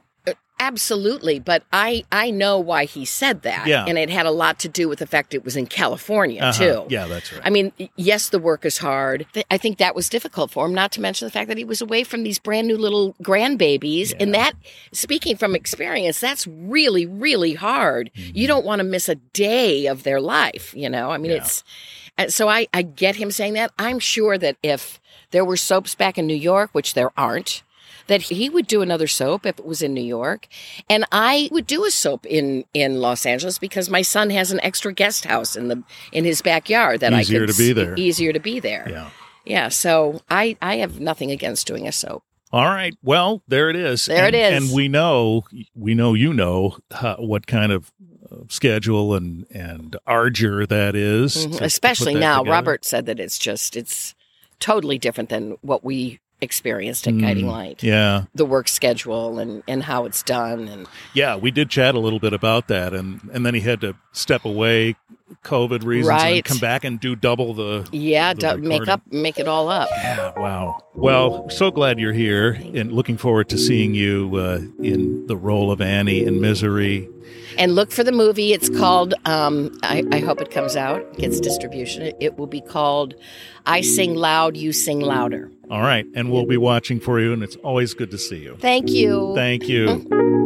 absolutely. 0.59 1.39
But 1.39 1.63
I, 1.73 2.03
I 2.11 2.31
know 2.31 2.59
why 2.59 2.85
he 2.85 3.05
said 3.05 3.41
that. 3.43 3.67
Yeah. 3.67 3.85
And 3.87 3.97
it 3.97 4.09
had 4.09 4.25
a 4.25 4.31
lot 4.31 4.59
to 4.59 4.69
do 4.69 4.87
with 4.89 4.99
the 4.99 5.07
fact 5.07 5.33
it 5.33 5.43
was 5.45 5.55
in 5.55 5.65
California 5.67 6.41
Uh-huh. 6.41 6.51
too. 6.63 6.85
Yeah, 6.89 7.07
that's 7.07 7.31
right. 7.33 7.41
I 7.43 7.49
mean, 7.49 7.71
yes, 7.95 8.29
the 8.29 8.39
work 8.39 8.65
is 8.65 8.77
hard. 8.79 9.25
I 9.49 9.57
think 9.57 9.77
that 9.77 9.95
was 9.95 10.09
difficult 10.09 10.51
for 10.51 10.65
him, 10.65 10.73
not 10.73 10.91
to 10.93 11.01
mention 11.01 11.25
the 11.25 11.31
fact 11.31 11.47
that 11.47 11.57
he 11.57 11.63
was 11.63 11.81
away 11.81 12.03
from 12.03 12.23
these 12.23 12.39
brand 12.39 12.67
new 12.67 12.77
little 12.77 13.13
grandbabies. 13.23 14.13
And 14.19 14.33
that, 14.33 14.53
speaking 14.91 15.37
from 15.37 15.55
experience, 15.55 16.19
that's 16.19 16.45
really, 16.47 17.05
really 17.05 17.53
hard. 17.53 18.11
Mm-hmm. 18.15 18.35
You 18.37 18.47
don't 18.47 18.65
want 18.65 18.79
to 18.79 18.83
miss 18.83 19.09
a 19.09 19.15
day 19.15 19.85
of 19.87 20.03
their 20.03 20.21
life, 20.21 20.73
you 20.75 20.89
know? 20.89 21.11
I 21.11 21.17
mean, 21.17 21.31
Yeah. 21.31 21.37
it's, 21.37 21.63
and 22.17 22.33
so 22.33 22.49
I, 22.49 22.67
I 22.73 22.81
get 22.81 23.15
him 23.15 23.31
saying 23.31 23.53
that. 23.53 23.71
I'm 23.79 23.99
sure 23.99 24.37
that 24.37 24.57
if 24.61 24.99
there 25.31 25.45
were 25.45 25.55
soaps 25.57 25.95
back 25.95 26.17
in 26.17 26.27
New 26.27 26.35
York, 26.35 26.69
which 26.73 26.93
there 26.93 27.11
aren't, 27.15 27.63
that 28.09 28.23
he 28.23 28.49
would 28.49 28.67
do 28.67 28.81
another 28.81 29.07
soap 29.07 29.45
if 29.45 29.57
it 29.57 29.65
was 29.65 29.81
in 29.81 29.93
New 29.93 30.03
York, 30.03 30.47
and 30.89 31.05
I 31.11 31.47
would 31.51 31.65
do 31.65 31.85
a 31.85 31.91
soap 31.91 32.25
in 32.25 32.65
in 32.73 32.99
Los 32.99 33.25
Angeles 33.25 33.57
because 33.57 33.89
my 33.89 34.01
son 34.01 34.29
has 34.31 34.51
an 34.51 34.59
extra 34.61 34.91
guest 34.91 35.23
house 35.25 35.55
in 35.55 35.69
the 35.69 35.81
in 36.11 36.25
his 36.25 36.41
backyard 36.41 36.99
that 36.99 37.13
Easier 37.13 37.43
I 37.43 37.45
could 37.45 37.55
to 37.55 37.57
be 37.57 37.73
there. 37.73 37.95
Easier 37.97 38.33
to 38.33 38.39
be 38.39 38.59
there. 38.59 38.85
yeah. 38.89 39.09
Yeah, 39.45 39.69
so 39.69 40.21
I 40.29 40.57
I 40.61 40.75
have 40.75 40.99
nothing 40.99 41.31
against 41.31 41.65
doing 41.65 41.87
a 41.87 41.91
soap. 41.91 42.23
All 42.51 42.65
right. 42.65 42.95
Well, 43.03 43.41
there 43.47 43.69
it 43.69 43.75
is. 43.75 44.05
There 44.05 44.25
and, 44.25 44.35
it 44.35 44.53
is. 44.53 44.63
And 44.65 44.75
we 44.75 44.87
know, 44.87 45.43
we 45.75 45.93
know, 45.93 46.15
you 46.15 46.33
know 46.33 46.77
uh, 46.91 47.15
what 47.17 47.45
kind 47.47 47.71
of 47.71 47.91
uh, 48.31 48.37
schedule 48.49 49.15
and 49.15 49.45
and 49.51 49.95
arduous 50.05 50.67
that 50.67 50.95
is, 50.95 51.45
to- 51.45 51.57
to 51.57 51.63
Especially 51.63 52.15
that 52.15 52.19
now, 52.19 52.39
together. 52.39 52.51
Robert 52.51 52.85
said 52.85 53.05
that 53.05 53.19
it's 53.19 53.37
just 53.39 53.77
it's 53.77 54.13
totally 54.59 54.97
different 54.97 55.29
than 55.29 55.57
what 55.61 55.83
we 55.83 56.19
experienced 56.41 57.07
at 57.07 57.13
hmm. 57.13 57.21
Guiding 57.21 57.47
Light. 57.47 57.83
Yeah, 57.83 58.25
The 58.35 58.45
work 58.45 58.67
schedule 58.67 59.39
and 59.39 59.63
and 59.67 59.83
how 59.83 60.05
it's 60.05 60.23
done 60.23 60.67
and 60.67 60.87
yeah. 61.13 61.35
We 61.35 61.51
did 61.51 61.69
chat 61.69 61.95
a 61.95 61.99
little 61.99 62.19
bit 62.19 62.33
about 62.33 62.67
that, 62.67 62.93
and 62.93 63.21
and 63.31 63.45
then 63.45 63.53
he 63.53 63.61
had 63.61 63.81
to 63.81 63.95
step 64.11 64.45
away, 64.45 64.95
COVID 65.49 65.83
reasons, 65.83 66.09
and 66.11 66.21
Right. 66.33 66.45
come 66.45 66.59
back 66.59 66.83
and 66.83 66.99
do 66.99 67.15
double 67.15 67.53
the. 67.53 67.87
yeah, 67.91 68.33
the 68.33 68.57
make 68.57 68.87
up 68.87 69.01
make 69.11 69.39
it 69.39 69.47
all 69.47 69.67
up. 69.69 69.89
Yeah, 69.91 70.31
wow. 70.37 70.77
Well, 70.93 71.49
so 71.49 71.71
glad 71.71 71.99
you're 71.99 72.13
here, 72.13 72.51
and 72.73 72.91
looking 72.91 73.17
forward 73.17 73.49
to 73.49 73.57
seeing 73.57 73.93
you 73.95 74.31
uh, 74.35 74.59
in 74.83 75.25
the 75.27 75.35
role 75.37 75.71
of 75.71 75.81
Annie 75.81 76.23
in 76.23 76.39
Misery. 76.41 77.09
And 77.57 77.75
look 77.75 77.91
for 77.91 78.03
the 78.03 78.11
movie. 78.11 78.53
It's 78.53 78.69
called, 78.69 79.13
um, 79.25 79.77
I, 79.83 80.03
I 80.11 80.19
hope 80.19 80.39
it 80.39 80.49
comes 80.51 80.75
out, 80.75 81.17
gets 81.17 81.39
distribution. 81.39 82.13
It 82.19 82.37
will 82.37 82.47
be 82.47 82.61
called 82.61 83.15
I 83.65 83.81
Sing 83.81 84.15
Loud, 84.15 84.55
You 84.55 84.71
Sing 84.71 84.99
Louder. 85.01 85.51
All 85.69 85.81
right, 85.81 86.05
and 86.15 86.31
we'll 86.31 86.45
be 86.45 86.57
watching 86.57 86.99
for 86.99 87.19
you, 87.19 87.33
and 87.33 87.43
it's 87.43 87.55
always 87.57 87.93
good 87.93 88.11
to 88.11 88.17
see 88.17 88.37
you. 88.37 88.55
Thank 88.59 88.89
you. 88.89 89.33
Thank 89.35 89.67
you. 89.67 90.45